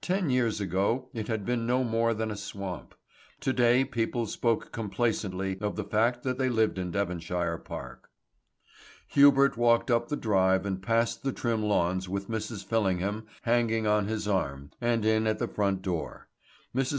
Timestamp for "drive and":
10.16-10.82